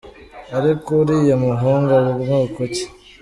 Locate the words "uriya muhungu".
1.01-1.91